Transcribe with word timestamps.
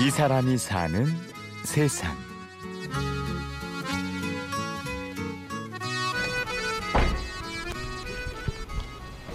이 0.00 0.10
사람이 0.10 0.58
사는 0.58 1.06
세상. 1.64 2.16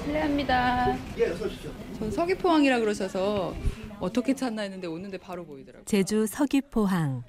실례합니다. 0.05 0.97
예, 1.17 1.31
어서 1.31 1.45
오십시오. 1.45 1.71
전 1.99 2.09
서귀포항이라 2.09 2.79
그러셔서 2.79 3.53
어떻게 3.99 4.33
찾나 4.33 4.61
했는데 4.61 4.87
오는데 4.87 5.17
바로 5.17 5.45
보이더라고요. 5.45 5.83
제주 5.83 6.25
서귀포항. 6.27 7.23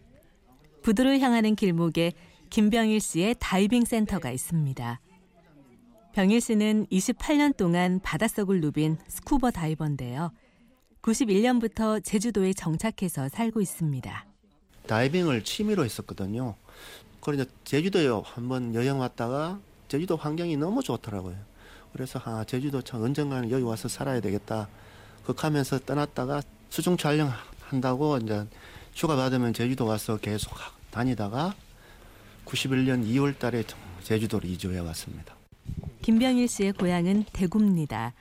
부두를 0.82 1.18
향하는 1.18 1.56
길목에 1.56 2.12
김병일 2.50 3.00
씨의 3.00 3.34
다이빙 3.40 3.84
센터가 3.84 4.30
있습니다. 4.30 5.00
병일 6.12 6.40
씨는 6.40 6.86
28년 6.86 7.56
동안 7.56 7.98
바닷속을 8.00 8.60
누빈 8.60 8.98
스쿠버 9.08 9.50
다이버인데요. 9.50 10.30
91년부터 11.04 12.02
제주도에 12.02 12.54
정착해서 12.54 13.28
살고 13.28 13.60
있습니다. 13.60 14.26
다이빙을 14.86 15.44
취미로 15.44 15.84
했었거든요. 15.84 16.54
그래서 17.20 17.44
제주도에 17.64 18.08
한번 18.24 18.74
여행 18.74 18.98
왔다가 18.98 19.60
제주도 19.88 20.16
환경이 20.16 20.56
너무 20.56 20.82
좋더라고요. 20.82 21.36
그래서 21.92 22.20
아 22.24 22.44
제주도 22.44 22.82
참 22.82 23.02
언젠가는 23.02 23.50
여기 23.50 23.62
와서 23.62 23.88
살아야 23.88 24.20
되겠다. 24.20 24.68
그하면서 25.24 25.80
떠났다가 25.80 26.42
수중 26.70 26.96
촬영 26.96 27.30
한다고 27.60 28.16
이제 28.18 28.46
휴가 28.94 29.14
받으면 29.14 29.52
제주도 29.52 29.86
가서 29.86 30.16
계속 30.16 30.54
다니다가 30.90 31.54
91년 32.46 33.06
2월 33.06 33.38
달에 33.38 33.64
제주도로 34.02 34.46
이주해 34.48 34.78
왔습니다. 34.80 35.34
김병일 36.02 36.48
씨의 36.48 36.72
고향은 36.72 37.24
대구입니다. 37.32 38.12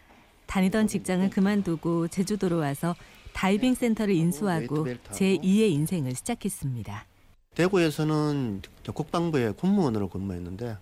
다니던 0.54 0.88
직장을 0.88 1.28
그만두고 1.32 2.10
제주도로 2.10 2.60
와서 2.60 2.96
다이빙 3.34 3.74
센터를 3.74 4.14
인수하고 4.14 4.86
제2의 5.10 5.72
인생을 5.72 6.14
시작했습니다. 6.14 7.08
대구에서는 7.56 8.62
국방부의 8.94 9.54
군무원으로 9.54 10.10
근무했는데 10.10 10.78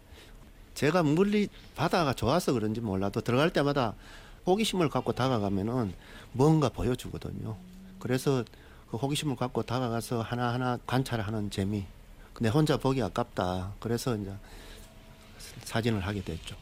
제가 0.73 1.03
물리 1.03 1.47
바다가 1.77 2.11
좋아서 2.13 2.51
그런지 2.51 2.81
몰라도 2.81 3.21
들어갈 3.21 3.53
때마다 3.53 3.95
호기심을 4.45 4.89
갖고 4.89 5.13
다가가면은 5.13 5.93
뭔가 6.33 6.67
보여주거든요. 6.67 7.55
그래서 7.99 8.43
그 8.89 8.97
호기심을 8.97 9.37
갖고 9.37 9.63
다가가서 9.63 10.21
하나하나 10.21 10.79
관찰하는 10.85 11.49
재미. 11.49 11.85
근데 12.33 12.49
혼자 12.49 12.75
보기 12.75 13.01
아깝다. 13.01 13.75
그래서 13.79 14.17
이제 14.17 14.33
사진을 15.63 16.01
하게 16.01 16.21
됐죠. 16.21 16.57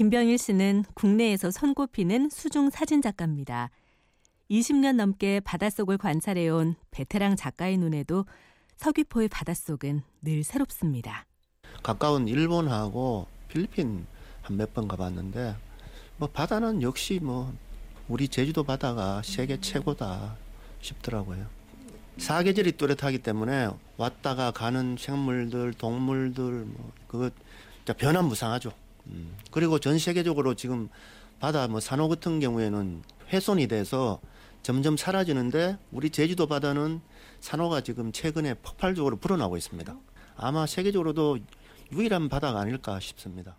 김병일 0.00 0.36
씨는 0.36 0.84
국내에서 0.92 1.50
손꼽히는 1.50 2.28
수중 2.28 2.68
사진 2.68 3.00
작가입니다. 3.00 3.70
20년 4.50 4.96
넘게 4.96 5.40
바닷속을 5.40 5.96
관찰해온 5.96 6.74
베테랑 6.90 7.34
작가의 7.36 7.78
눈에도 7.78 8.26
서귀포의 8.76 9.28
바닷속은 9.28 10.02
늘 10.20 10.44
새롭습니다. 10.44 11.24
가까운 11.82 12.28
일본하고 12.28 13.26
필리핀 13.48 14.06
한 14.42 14.58
몇 14.58 14.74
번 14.74 14.86
가봤는데 14.86 15.56
뭐 16.18 16.28
바다는 16.28 16.82
역시 16.82 17.18
뭐 17.22 17.50
우리 18.06 18.28
제주도 18.28 18.64
바다가 18.64 19.22
세계 19.24 19.58
최고다 19.58 20.36
싶더라고요. 20.82 21.46
사계절이 22.18 22.72
뚜렷하기 22.72 23.20
때문에 23.20 23.70
왔다가 23.96 24.50
가는 24.50 24.98
생물들, 24.98 25.72
동물들 25.72 26.66
뭐 26.66 26.92
그거 27.08 27.30
변화무쌍하죠. 27.96 28.72
음. 29.08 29.36
그리고 29.50 29.78
전 29.78 29.98
세계적으로 29.98 30.54
지금 30.54 30.88
바다 31.38 31.68
뭐 31.68 31.80
산호 31.80 32.08
같은 32.08 32.40
경우에는 32.40 33.02
훼손이 33.32 33.68
돼서 33.68 34.20
점점 34.62 34.96
사라지는데 34.96 35.78
우리 35.92 36.10
제주도 36.10 36.46
바다는 36.46 37.00
산호가 37.40 37.82
지금 37.82 38.12
최근에 38.12 38.54
폭발적으로 38.54 39.16
불어나고 39.16 39.56
있습니다. 39.56 39.96
아마 40.36 40.66
세계적으로도 40.66 41.38
유일한 41.92 42.28
바다가 42.28 42.60
아닐까 42.60 42.98
싶습니다. 43.00 43.56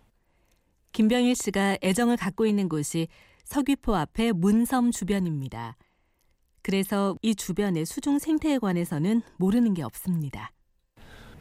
김병일 0.92 1.34
씨가 1.34 1.78
애정을 1.82 2.16
갖고 2.16 2.46
있는 2.46 2.68
곳이 2.68 3.08
서귀포 3.44 3.94
앞의 3.94 4.32
문섬 4.34 4.90
주변입니다. 4.90 5.76
그래서 6.62 7.16
이 7.22 7.34
주변의 7.34 7.86
수중 7.86 8.18
생태에 8.18 8.58
관해서는 8.58 9.22
모르는 9.38 9.74
게 9.74 9.82
없습니다. 9.82 10.52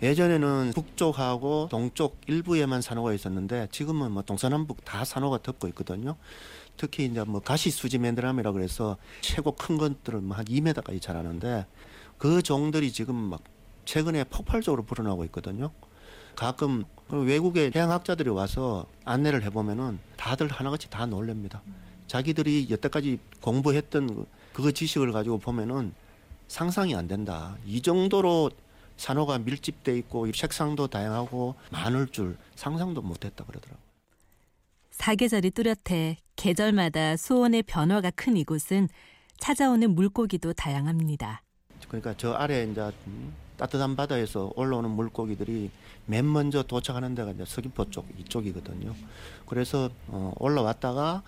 예전에는 0.01 0.73
북쪽하고 0.75 1.67
동쪽 1.71 2.21
일부에만 2.27 2.81
산호가 2.81 3.13
있었는데 3.13 3.67
지금은 3.71 4.11
뭐 4.11 4.21
동서남북 4.21 4.85
다 4.85 5.03
산호가 5.03 5.41
덮고 5.41 5.67
있거든요. 5.69 6.15
특히 6.77 7.05
이제 7.05 7.23
뭐 7.23 7.41
가시 7.41 7.71
수지 7.71 7.97
맨드람이라 7.97 8.51
그래서 8.51 8.97
최고 9.21 9.53
큰 9.53 9.77
것들은 9.77 10.23
뭐한 10.23 10.45
2m까지 10.45 11.01
자라는데 11.01 11.65
그 12.17 12.43
종들이 12.43 12.91
지금 12.91 13.15
막 13.15 13.41
최근에 13.85 14.25
폭발적으로 14.25 14.83
불어나고 14.83 15.23
있거든요. 15.25 15.71
가끔 16.35 16.83
외국의 17.09 17.71
해양학자들이 17.73 18.29
와서 18.29 18.85
안내를 19.05 19.43
해보면은 19.43 19.97
다들 20.17 20.47
하나같이 20.47 20.89
다 20.89 21.07
놀랍니다. 21.07 21.63
자기들이 22.05 22.67
여태까지 22.69 23.19
공부했던 23.41 24.25
그 24.53 24.71
지식을 24.71 25.11
가지고 25.11 25.39
보면은 25.39 25.93
상상이 26.47 26.95
안 26.95 27.07
된다. 27.07 27.57
이 27.65 27.81
정도로 27.81 28.51
산호가 28.97 29.39
밀집돼 29.39 29.97
있고 29.99 30.31
색상도 30.31 30.87
다양하고 30.87 31.55
많을 31.71 32.07
줄 32.07 32.37
상상도 32.55 33.01
못했다 33.01 33.43
그러더라고요. 33.45 33.79
사계절이 34.91 35.51
뚜렷해 35.51 36.17
계절마다 36.35 37.15
수온의 37.17 37.63
변화가 37.63 38.11
큰 38.11 38.35
이곳은 38.35 38.89
찾아오는 39.39 39.93
물고기도 39.93 40.53
다양합니다. 40.53 41.41
그러니까 41.87 42.15
저 42.17 42.33
아래 42.33 42.63
이제 42.63 42.91
따뜻한 43.57 43.95
바다에서 43.95 44.51
올라오는 44.55 44.89
물고기들이 44.89 45.69
맨 46.05 46.31
먼저 46.31 46.63
도착하는 46.63 47.13
데가 47.15 47.31
이제 47.31 47.43
서귀포 47.45 47.89
쪽 47.91 48.07
이쪽이거든요. 48.19 48.95
그래서 49.45 49.89
어, 50.07 50.33
올라왔다가 50.37 51.21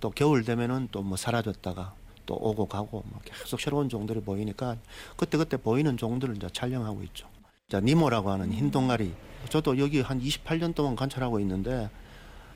또 0.00 0.10
겨울 0.10 0.44
되면은 0.44 0.88
또 0.92 1.02
뭐 1.02 1.16
사라졌다가 1.16 1.94
또 2.26 2.34
오고 2.34 2.66
가고 2.66 3.02
뭐 3.06 3.20
계속 3.24 3.60
새로운 3.60 3.88
종들이 3.88 4.20
보이니까 4.20 4.76
그때 5.16 5.38
그때 5.38 5.56
보이는 5.56 5.96
종들을 5.96 6.36
이제 6.36 6.48
촬영하고 6.52 7.02
있죠. 7.04 7.28
자 7.68 7.80
니모라고 7.80 8.30
하는 8.30 8.52
흰 8.52 8.70
동아리. 8.70 9.12
저도 9.50 9.78
여기 9.78 10.00
한 10.00 10.20
28년 10.20 10.74
동안 10.74 10.96
관찰하고 10.96 11.40
있는데 11.40 11.90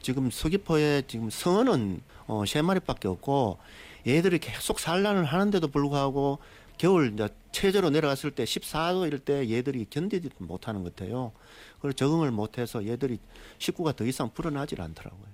지금 0.00 0.30
서귀포에 0.30 1.02
지금 1.06 1.30
성어는 1.30 2.00
어, 2.26 2.44
세 2.46 2.62
마리밖에 2.62 3.08
없고 3.08 3.58
얘들이 4.06 4.38
계속 4.38 4.78
산란을 4.78 5.24
하는데도 5.24 5.68
불구하고 5.68 6.38
겨울 6.78 7.12
이제 7.12 7.28
최저로 7.50 7.90
내려갔을 7.90 8.30
때 8.30 8.44
14도일 8.44 9.24
때 9.24 9.50
얘들이 9.50 9.86
견디지 9.90 10.30
못하는 10.38 10.84
것 10.84 10.94
같아요. 10.94 11.32
그걸 11.76 11.92
적응을 11.92 12.30
못해서 12.30 12.86
얘들이 12.86 13.18
식구가 13.58 13.92
더 13.92 14.04
이상 14.04 14.32
불어나질 14.32 14.80
않더라고요. 14.80 15.26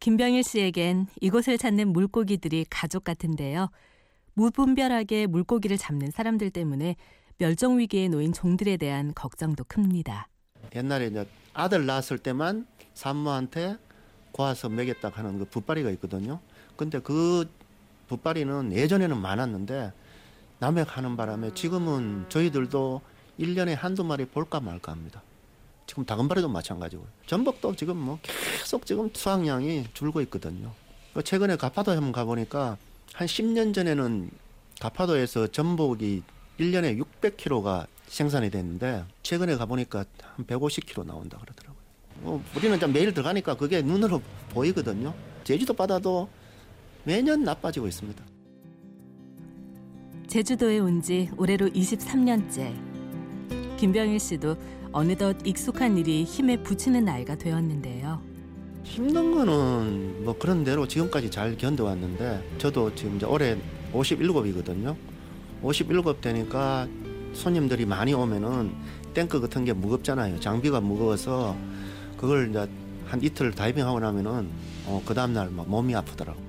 김병일 0.00 0.44
씨에겐 0.44 1.06
이곳을 1.20 1.58
찾는 1.58 1.92
물고기들이 1.92 2.66
가족 2.68 3.04
같은데요. 3.04 3.70
무분별하게 4.34 5.26
물고기를 5.26 5.78
잡는 5.78 6.10
사람들 6.10 6.50
때문에 6.50 6.96
멸종 7.38 7.78
위기에 7.78 8.08
놓인 8.08 8.32
종들에 8.32 8.76
대한 8.76 9.12
걱정도 9.14 9.64
큽니다. 9.64 10.28
옛날에 10.74 11.06
이제 11.06 11.26
아들 11.54 11.86
낳았을 11.86 12.18
때만 12.18 12.66
산모한테 12.94 13.76
고아서 14.32 14.68
먹였다 14.68 15.10
하는 15.10 15.38
그 15.38 15.44
붓바리가 15.46 15.90
있거든요. 15.92 16.40
근데 16.76 16.98
그 16.98 17.50
붓바리는 18.08 18.72
예전에는 18.72 19.16
많았는데 19.16 19.92
남획하는 20.58 21.16
바람에 21.16 21.54
지금은 21.54 22.26
저희들도 22.28 23.00
1년에 23.40 23.74
한두 23.74 24.04
마리 24.04 24.24
볼까 24.26 24.60
말까 24.60 24.92
합니다. 24.92 25.22
지금 25.86 26.04
다금바리도 26.04 26.48
마찬가지고요. 26.48 27.06
전복도 27.26 27.76
지금 27.76 27.96
뭐 27.96 28.18
계속 28.58 28.84
지금 28.86 29.10
수확량이 29.12 29.86
줄고 29.94 30.20
있거든요. 30.22 30.72
그 31.14 31.22
최근에 31.22 31.56
가파도 31.56 31.92
한번 31.92 32.12
가보니까 32.12 32.76
한 33.12 33.26
10년 33.26 33.72
전에는 33.74 34.30
가파도에서 34.80 35.46
전복이 35.48 36.22
1년에 36.60 37.02
600kg가 37.02 37.86
생산이 38.08 38.50
됐는데 38.50 39.04
최근에 39.22 39.56
가보니까 39.56 40.04
한 40.22 40.46
150kg 40.46 41.06
나온다 41.06 41.38
그러더라고요. 41.38 41.76
뭐 42.20 42.42
우리는 42.56 42.78
좀 42.80 42.92
매일 42.92 43.12
들어가니까 43.14 43.54
그게 43.56 43.82
눈으로 43.82 44.20
보이거든요. 44.50 45.14
제주도 45.44 45.74
바다도 45.74 46.28
매년 47.04 47.44
나빠지고 47.44 47.86
있습니다. 47.86 48.24
제주도에 50.26 50.78
온 50.80 51.00
지 51.00 51.30
올해로 51.36 51.68
23년째. 51.68 52.74
김병일 53.78 54.18
씨도 54.18 54.56
어느덧 54.96 55.36
익숙한 55.44 55.98
일이 55.98 56.24
힘에 56.24 56.56
부치는 56.62 57.04
나이가 57.04 57.36
되었는데요. 57.36 58.18
힘든 58.82 59.30
거는 59.34 60.24
뭐 60.24 60.38
그런 60.38 60.64
대로 60.64 60.88
지금까지 60.88 61.30
잘 61.30 61.54
견뎌왔는데 61.58 62.52
저도 62.56 62.94
지금 62.94 63.16
이제 63.16 63.26
올해 63.26 63.58
57이거든요. 63.92 64.96
57 65.60 66.02
되니까 66.22 66.88
손님들이 67.34 67.84
많이 67.84 68.14
오면은 68.14 68.72
탱크 69.12 69.38
같은 69.38 69.66
게 69.66 69.74
무겁잖아요. 69.74 70.40
장비가 70.40 70.80
무거워서 70.80 71.54
그걸 72.16 72.48
이제 72.48 72.66
한 73.04 73.22
이틀 73.22 73.52
다이빙하고 73.52 74.00
나면은 74.00 74.48
어, 74.86 75.02
그 75.04 75.12
다음날 75.12 75.50
막 75.50 75.68
몸이 75.68 75.94
아프더라고. 75.94 76.40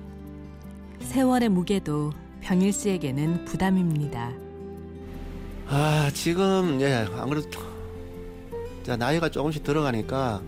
세월의 1.00 1.50
무게도 1.50 2.14
병일 2.40 2.72
씨에게는 2.72 3.44
부담입니다. 3.44 4.32
아 5.68 6.10
지금 6.14 6.80
예 6.80 7.06
아무래도 7.14 7.50
이제 8.80 8.96
나이가 8.96 9.28
조금씩 9.28 9.62
들어가니까 9.64 10.42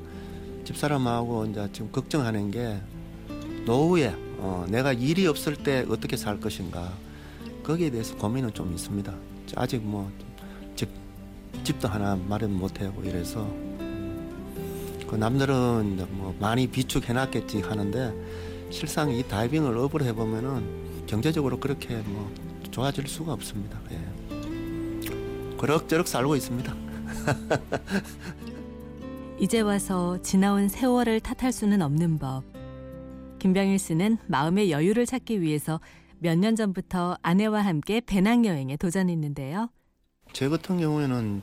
집사람하고 0.65 1.47
이제 1.47 1.69
지금 1.73 1.91
걱정하는 1.93 2.51
게 2.51 2.81
노후에 3.65 4.15
어, 4.39 4.65
내가 4.69 4.93
일이 4.93 5.27
없을 5.27 5.57
때 5.57 5.85
어떻게 5.89 6.17
살 6.17 6.41
것인가 6.41 6.93
거기에 7.63 7.91
대해서 7.91 8.17
고민은 8.17 8.55
좀 8.55 8.73
있습니다. 8.73 9.13
아직 9.57 9.83
뭐 9.83 10.11
집, 10.75 10.89
집도 11.63 11.89
하나 11.89 12.17
마련 12.17 12.55
못하고 12.55 13.03
이래서 13.03 13.47
그 15.09 15.17
남들은 15.17 16.07
뭐 16.11 16.35
많이 16.39 16.69
비축해놨겠지 16.69 17.61
하는데 17.63 18.15
실상 18.71 19.11
이 19.11 19.23
다이빙을 19.25 19.77
업을 19.77 20.03
해보면은 20.05 21.07
경제적으로 21.07 21.59
그렇게 21.59 21.97
뭐 21.97 22.33
좋아질 22.71 23.09
수가 23.09 23.33
없습니다. 23.33 23.79
예. 23.91 25.57
그럭저럭 25.59 26.07
살고 26.07 26.37
있습니다. 26.37 26.90
이제 29.39 29.61
와서 29.61 30.21
지나온 30.23 30.69
세월을 30.69 31.21
탓할 31.21 31.53
수는 31.53 31.83
없는 31.83 32.19
법. 32.19 32.43
김병일 33.39 33.79
씨는 33.79 34.19
마음의 34.27 34.71
여유를 34.71 35.07
찾기 35.07 35.41
위해서 35.41 35.81
몇 36.19 36.37
년 36.39 36.55
전부터 36.57 37.17
아내와 37.23 37.63
함께 37.63 38.01
배낭 38.01 38.45
여행에 38.45 38.77
도전했는데요. 38.77 39.71
제 40.35 40.49
같은 40.51 40.79
경우에는 40.79 41.43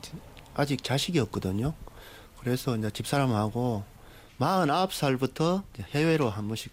아직 0.54 0.84
자식이 0.84 1.18
없거든요. 1.18 1.74
그래서 2.40 2.76
이제 2.76 2.88
집사람하고 2.90 3.82
49살부터 4.38 5.64
해외로 5.94 6.30
한 6.30 6.46
번씩 6.46 6.70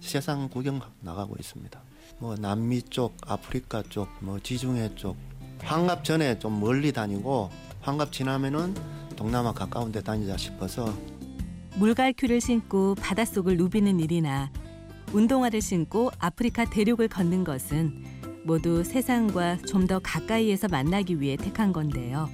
세상 0.00 0.48
구경 0.48 0.80
나가고 1.00 1.34
있습니다. 1.40 1.80
뭐 2.20 2.36
남미 2.36 2.82
쪽, 2.82 3.16
아프리카 3.26 3.82
쪽, 3.88 4.08
뭐 4.20 4.38
지중해 4.38 4.94
쪽. 4.94 5.16
환갑 5.62 6.04
전에 6.04 6.38
좀 6.38 6.60
멀리 6.60 6.92
다니고 6.92 7.50
환갑 7.80 8.12
지나면은 8.12 8.74
동남아 9.16 9.52
가까운 9.52 9.92
데 9.92 10.02
다니자 10.02 10.36
싶어서 10.36 10.92
물갈퀴를 11.76 12.40
신고 12.40 12.94
바닷속을 12.96 13.56
누비는 13.56 14.00
일이나 14.00 14.50
운동화를 15.12 15.60
신고 15.60 16.10
아프리카 16.18 16.64
대륙을 16.64 17.08
걷는 17.08 17.44
것은 17.44 18.04
모두 18.44 18.84
세상과 18.84 19.58
좀 19.66 19.86
더 19.86 19.98
가까이에서 19.98 20.68
만나기 20.68 21.20
위해 21.20 21.36
택한 21.36 21.72
건데요. 21.72 22.28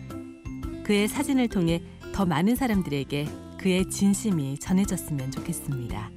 그의 0.85 1.09
사진을 1.09 1.49
통해 1.49 1.83
더 2.13 2.25
많은 2.27 2.55
사람들에게 2.55 3.27
그의 3.59 3.89
진심이 3.89 4.59
전해졌으면 4.59 5.31
좋겠습니다. 5.31 6.11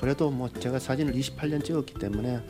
그래도 0.00 0.30
뭐 0.30 0.48
제가 0.48 0.78
사진을 0.78 1.12
28년 1.14 1.62
찍었기 1.64 1.94
때문에 1.94 2.40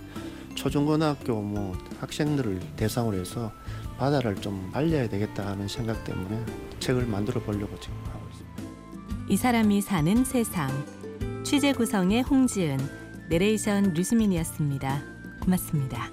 초중고등학교 0.54 1.40
뭐 1.42 1.76
학생들을 1.98 2.60
대상으로 2.76 3.18
해서 3.18 3.52
바다를 3.98 4.34
좀 4.36 4.70
알려야 4.72 5.08
되겠다 5.08 5.46
하는 5.46 5.68
생각 5.68 6.02
때문에 6.04 6.44
책을 6.80 7.06
만들어 7.06 7.40
보려고 7.40 7.78
지금 7.80 7.96
하고 8.06 8.20
있습니다. 8.30 8.62
이 9.28 9.36
사람이 9.36 9.80
사는 9.80 10.24
세상 10.24 10.68
취재 11.44 11.72
구성의 11.72 12.22
홍지은 12.22 12.78
내레이션 13.28 13.94
류수민이었습니다. 13.94 15.02
고맙습니다. 15.40 16.10